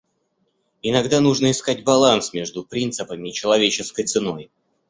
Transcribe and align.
Иногда 0.81 1.19
нужно 1.19 1.51
искать 1.51 1.83
баланс 1.83 2.33
между 2.33 2.63
принципами 2.65 3.29
и 3.29 3.33
человеческой 3.33 4.07
ценой. 4.07 4.49